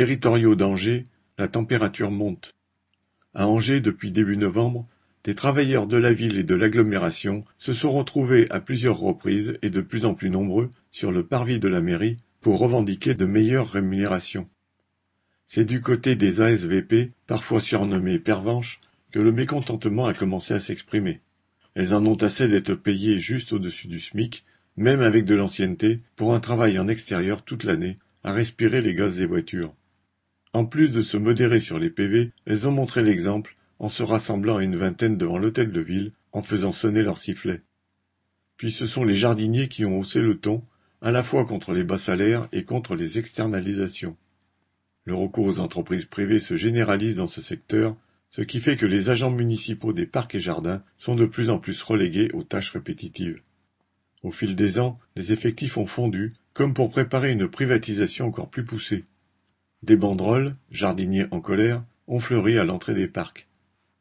[0.00, 1.04] Territoriaux d'Angers,
[1.36, 2.54] la température monte.
[3.34, 4.88] À Angers, depuis début novembre,
[5.24, 9.68] des travailleurs de la ville et de l'agglomération se sont retrouvés à plusieurs reprises et
[9.68, 13.68] de plus en plus nombreux sur le parvis de la mairie pour revendiquer de meilleures
[13.68, 14.48] rémunérations.
[15.44, 18.78] C'est du côté des ASVP, parfois surnommées pervenches,
[19.12, 21.20] que le mécontentement a commencé à s'exprimer.
[21.74, 24.46] Elles en ont assez d'être payées juste au-dessus du SMIC,
[24.78, 29.18] même avec de l'ancienneté, pour un travail en extérieur toute l'année, à respirer les gaz
[29.18, 29.74] des voitures.
[30.52, 34.58] En plus de se modérer sur les PV, elles ont montré l'exemple en se rassemblant
[34.58, 37.62] à une vingtaine devant l'hôtel de ville, en faisant sonner leurs sifflets.
[38.56, 40.62] Puis ce sont les jardiniers qui ont haussé le ton,
[41.00, 44.16] à la fois contre les bas salaires et contre les externalisations.
[45.04, 47.96] Le recours aux entreprises privées se généralise dans ce secteur,
[48.28, 51.58] ce qui fait que les agents municipaux des parcs et jardins sont de plus en
[51.58, 53.40] plus relégués aux tâches répétitives.
[54.22, 58.64] Au fil des ans, les effectifs ont fondu, comme pour préparer une privatisation encore plus
[58.64, 59.04] poussée.
[59.82, 63.48] Des banderoles, jardiniers en colère, ont fleuri à l'entrée des parcs.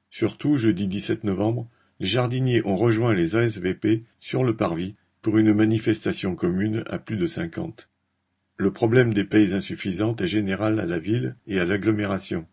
[0.10, 5.54] Surtout, jeudi 17 novembre, les jardiniers ont rejoint les ASVP sur le parvis pour une
[5.54, 7.90] manifestation commune à plus de cinquante.
[8.58, 12.46] Le problème des payes insuffisantes est général à la ville et à l'agglomération.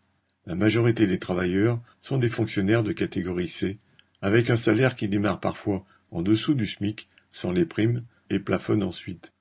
[0.45, 3.77] La majorité des travailleurs sont des fonctionnaires de catégorie C,
[4.21, 8.83] avec un salaire qui démarre parfois en dessous du SMIC, sans les primes, et plafonne
[8.83, 9.33] ensuite.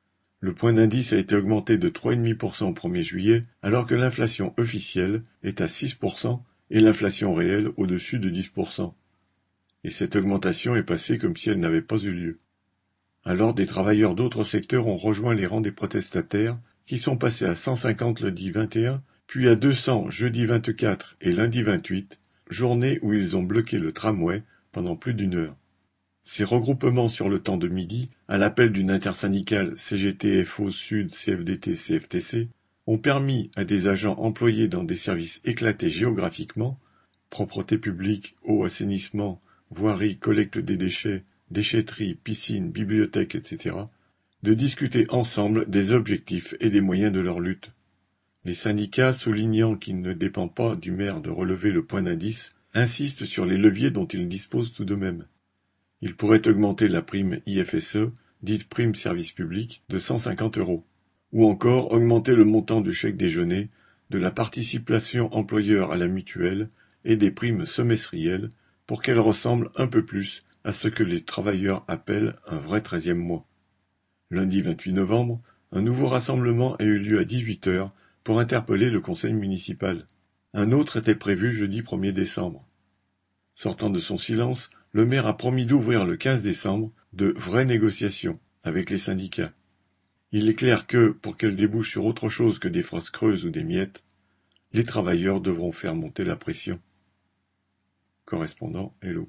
[0.47, 5.25] Le point d'indice a été augmenté de 3,5% au 1er juillet, alors que l'inflation officielle
[5.43, 8.95] est à 6% et l'inflation réelle au-dessus de 10%.
[9.83, 12.39] Et cette augmentation est passée comme si elle n'avait pas eu lieu.
[13.25, 17.57] Alors des travailleurs d'autres secteurs ont rejoint les rangs des protestataires, qui sont passés à
[17.57, 23.43] 150 lundi 21, puis à 200 jeudi 24 et lundi 28, journée où ils ont
[23.43, 25.57] bloqué le tramway pendant plus d'une heure.
[26.29, 32.49] Ces regroupements sur le temps de midi, à l'appel d'une intersyndicale CGT-FO Sud CFDT-CFTC,
[32.89, 36.81] ont permis à des agents employés dans des services éclatés géographiquement
[37.31, 43.77] propreté publique, eau, assainissement, voirie, collecte des déchets, déchetterie, piscine, bibliothèque, etc.,
[44.43, 47.71] de discuter ensemble des objectifs et des moyens de leur lutte.
[48.45, 53.27] Les syndicats, soulignant qu'il ne dépend pas du maire de relever le point d'indice, insistent
[53.27, 55.25] sur les leviers dont ils disposent tout de même.
[56.03, 58.11] Ils pourraient augmenter la prime IFSE,
[58.43, 60.85] dite prime service public, de 150 euros
[61.33, 63.69] ou encore augmenter le montant du chèque déjeuner,
[64.11, 66.69] de la participation employeur à la mutuelle
[67.05, 68.49] et des primes semestrielles
[68.87, 73.19] pour qu'elles ressemblent un peu plus à ce que les travailleurs appellent un vrai treizième
[73.19, 73.47] mois.
[74.31, 75.41] Lundi 28 novembre,
[75.73, 77.91] un nouveau rassemblement a eu lieu à 18 heures
[78.25, 80.07] pour interpeller le conseil municipal.
[80.55, 82.67] Un autre était prévu jeudi 1er décembre.
[83.55, 88.41] Sortant de son silence, le maire a promis d'ouvrir le 15 décembre de vraies négociations
[88.63, 89.53] avec les syndicats.
[90.33, 93.51] Il est clair que, pour qu'elle débouche sur autre chose que des phrases creuses ou
[93.51, 94.03] des miettes,
[94.73, 96.81] les travailleurs devront faire monter la pression.
[98.25, 99.29] Correspondant Hello.